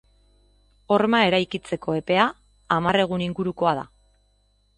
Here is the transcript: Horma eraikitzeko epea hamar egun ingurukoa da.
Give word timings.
Horma 0.95 1.19
eraikitzeko 1.31 1.97
epea 1.99 2.25
hamar 2.77 2.99
egun 3.05 3.27
ingurukoa 3.27 3.77
da. 3.83 3.87